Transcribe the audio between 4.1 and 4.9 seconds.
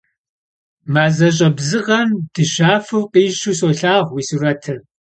уи сурэтыр.